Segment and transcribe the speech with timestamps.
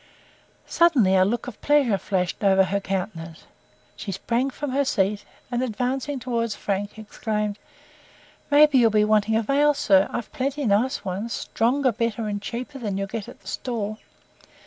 [0.65, 3.43] Suddenly a look of pleasure flashed over her countenance.
[3.95, 7.59] She sprang from her seat, and advancing towards Frank, exclaimed:
[8.49, 10.09] "Maybe you'll be wanting a veil, Sir.
[10.11, 13.99] I've plenty nice ones, stronger, better, and cheaper than you'll get at the store.